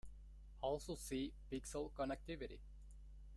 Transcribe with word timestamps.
Also 0.61 0.95
see 0.95 1.31
pixel 1.51 1.91
connectivity. 1.91 2.57